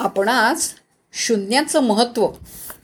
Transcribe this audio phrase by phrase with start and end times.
[0.00, 0.62] आपण आज
[1.12, 2.28] शून्याचं महत्त्व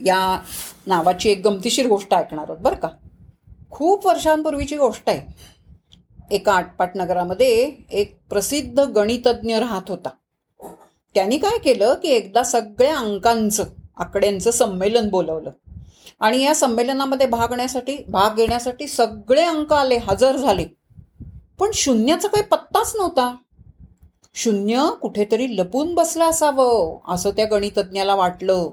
[0.01, 0.41] या
[0.87, 2.89] नावाची एक गमतीशीर गोष्ट ऐकणार आहोत बरं का?
[3.71, 5.35] खूप वर्षांपूर्वीची गोष्ट आहे.
[6.31, 10.09] एका आटपाट नगरामध्ये एक प्रसिद्ध गणितज्ञ राहत होता.
[11.15, 13.65] त्यांनी काय केलं की एकदा सगळ्या अंकांचं
[13.97, 15.51] आकड्यांचं संमेलन बोलवलं.
[16.21, 20.65] आणि या संमेलनामध्ये भाग घेण्यासाठी भाग घेण्यासाठी सगळे अंक आले हजर झाले.
[21.59, 23.37] पण शून्याचा काही पत्ताच नव्हता.
[24.37, 28.71] शून्य कुठेतरी लपून बसलं असावं असं त्या गणितज्ञाला वाटलं.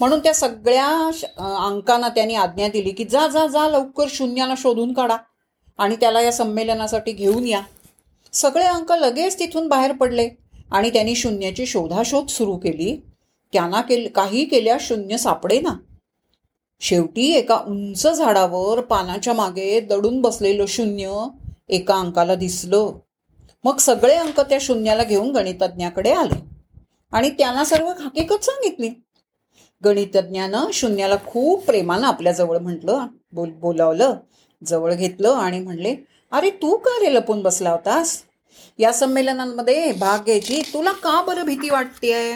[0.00, 4.92] म्हणून त्या सगळ्या श- अंकांना त्यांनी आज्ञा दिली की जा जा जा लवकर शून्याला शोधून
[4.92, 5.16] काढा
[5.78, 7.60] आणि त्याला या संमेलनासाठी घेऊन या.
[8.32, 10.28] सगळे अंक लगेच तिथून बाहेर पडले
[10.70, 13.02] आणि त्यांनी शून्याची शोधाशोध सुरू केली.
[13.52, 15.76] त्यांना केल काही केल्या शून्य सापडे ना
[16.80, 21.26] शेवटी एका उंच झाडावर पानाच्या मागे दडून बसलेलं शून्य
[21.68, 22.90] एका अंकाला दिसलं.
[23.64, 26.58] मग सगळे अंक त्या शून्याला घेऊन गणितज्ञाकडे आले.
[27.12, 28.90] आणि त्यांना सर्व हकीकत सांगितली.
[29.84, 34.16] गणितज्ञानं शून्याला खूप प्रेमानं आपल्याजवळ म्हटलं बोल बोलावलं
[34.66, 35.96] जवळ घेतलं आणि म्हणले
[36.32, 38.22] अरे तू का रे लपून बसला होतास?
[38.78, 42.32] या संमेलनांमध्ये भाग घ्यायची तुला का बरं भीती वाटतेय?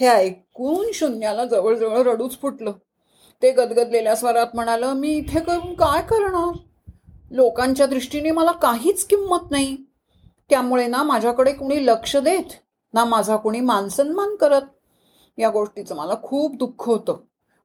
[0.00, 2.72] हे ऐकून शून्याला जवळजवळ रडूच फुटलं.
[3.42, 6.58] ते गदगदलेल्या स्वरात म्हणालं मी इथे करून काय करणार?
[7.30, 9.76] लोकांच्या दृष्टीने मला काहीच किंमत नाही.
[10.52, 12.50] त्यामुळे ना माझ्याकडे कुणी लक्ष देत
[12.94, 14.62] ना माझा कुणी मानसन्मान करत.
[15.38, 17.16] या गोष्टीचं मला खूप दुःख होतं.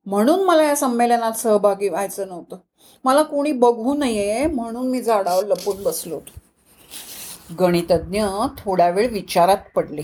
[0.06, 2.58] म्हणून मला या संमेलनात सहभागी व्हायचं नव्हतं.
[3.04, 6.40] मला कोणी बघू नये म्हणून मी झाडावर लपून बसलो होतो.
[7.60, 8.26] गणितज्ञ
[8.58, 10.02] थोडा वेळ विचारात पडले.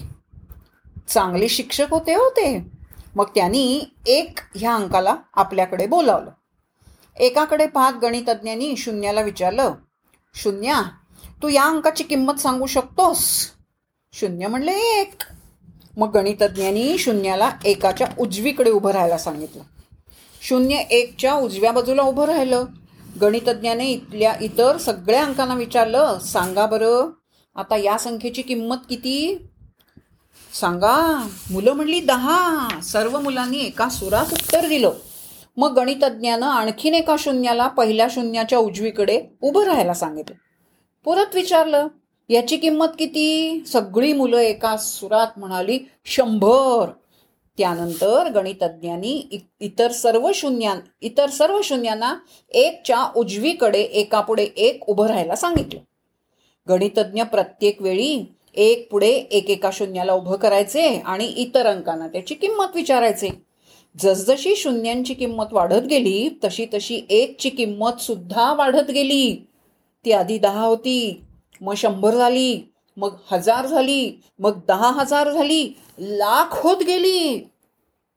[1.08, 2.72] चांगले शिक्षक होते होते
[3.16, 6.32] मग त्यांनी एक ह्या अंकाला आपल्याकडे बोलावलं.
[7.18, 9.74] एकाकडे पाहत गणितज्ञांनी शून्याला विचारलं
[10.34, 10.82] शून्या
[11.44, 13.50] तू या अंकाची किंमत सांगू शकतोस?
[14.14, 15.24] शून्य म्हणले एक.
[15.98, 19.64] मग गणितज्ञांनी शून्याला एकाच्या उजवीकडे उभं राहायला सांगितलं.
[20.42, 22.66] शून्य एकच्या उजव्या बाजूला उभं राहिलं.
[23.22, 27.10] गणितज्ञाने इथल्या इतर सगळ्या अंकांना विचारलं सांगा बरं
[27.56, 29.46] आता या संख्येची किंमत किती?
[30.60, 32.70] सांगा मुलं म्हणली दहा.
[32.84, 34.92] सर्व मुलांनी एका सुरात उत्तर दिलं.
[35.58, 40.36] मग गणितज्ञानं आणखीन एका शून्याला पहिल्या शून्याच्या उजवीकडे उभं राहायला सांगितलं.
[41.06, 41.88] परत विचारलं
[42.30, 43.64] याची किंमत किती?
[43.68, 46.90] सगळी मुलं एका सुरात म्हणाली शंभर.
[47.58, 52.16] त्यानंतर गणितज्ञांनी इ- इतर सर्व शून्यां इतर सर्व शून्यांना
[52.50, 55.80] एकच्या उजवीकडे एकापुढे एक उभं राहायला सांगितलं.
[56.70, 58.26] गणितज्ञ प्रत्येक वेळी
[58.56, 63.30] एक पुढे एकेका शून्याला उभं करायचे आणि इतर अंकांना त्याची किंमत विचारायचे.
[64.00, 69.48] जसजशी शून्यांची किंमत वाढत गेली तशी तशी एकची किंमत सुद्धा वाढत गेली.
[70.06, 71.24] ती आधी दहा होती
[71.62, 77.50] मग शंभर झाली मग हजार झाली मग दहा हजार झाली लाख होत गेली.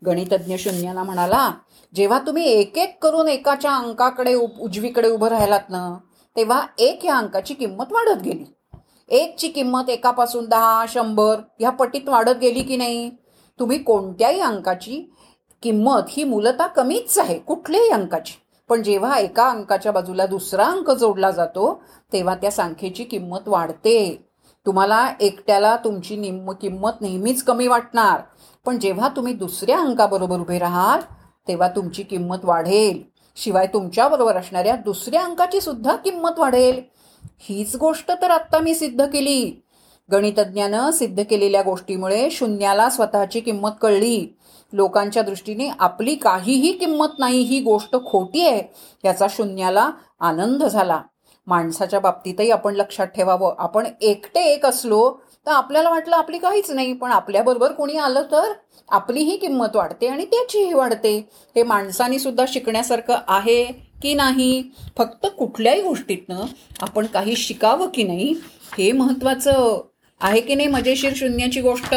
[0.06, 1.50] गणितज्ञ शून्याला म्हणाला
[1.94, 5.98] जेव्हा तुम्ही एक एक करून एकाच्या अंकाकडे उ- उजवीकडे उभं राहिलात ना
[6.36, 8.44] तेव्हा एक या अंकाची किंमत वाढत गेली.
[9.08, 13.10] एकची किंमत एकापासून दहा शंभर ह्या पटीत वाढत गेली की नाही?
[13.60, 15.10] तुम्ही कोणत्याही अंकाची
[15.62, 18.45] किंमत ही मूलतः कमीच आहे कुठल्याही अंकाची.
[18.68, 21.82] पण जेव्हा एका अंकाच्या बाजूला दुसरा अंक जोडला जातो
[22.12, 24.28] तेव्हा त्या संख्येची किंमत वाढते.
[24.66, 28.20] तुम्हाला एकट्याला तुमची निम्म किंमत नेहमीच कमी वाटणार.
[28.64, 31.00] पण जेव्हा तुम्ही दुसऱ्या अंकाबरोबर उभे राहाल
[31.48, 33.02] तेव्हा तुमची किंमत वाढेल.
[33.36, 36.82] शिवाय तुमच्याबरोबर असणाऱ्या दुसऱ्या अंकाची सुद्धा किंमत वाढेल.
[37.38, 39.65] हीच गोष्ट तर आत्ता मी सिद्ध केली.
[40.12, 44.36] गणितज्ञानं सिद्ध केलेल्या गोष्टीमुळे शून्याला स्वतःची किंमत कळली.
[44.72, 48.62] लोकांच्या दृष्टीने आपली काहीही किंमत नाही ही गोष्ट खोटी आहे
[49.04, 49.90] याचा शून्याला
[50.20, 51.00] आनंद झाला.
[51.46, 53.54] माणसाच्या बाबतीतही आपण लक्षात ठेवावं.
[53.58, 55.10] आपण एकटे एक असलो
[55.46, 58.52] तर आपल्याला वाटलं आपली काहीच नाही पण आपल्याबरोबर कोणी आलं तर
[58.88, 61.28] आपलीही किंमत वाढते आणि त्याचीही वाढते.
[61.56, 63.64] हे माणसानी सुद्धा शिकण्यासारखं आहे
[64.02, 64.62] की नाही?
[64.98, 66.40] फक्त कुठल्याही गोष्टीतनं
[66.82, 68.34] आपण काही शिकावं की नाही
[68.78, 69.80] हे महत्वाचं
[70.20, 71.94] आहे की नाही मजेशीर शून्याची गोष्ट?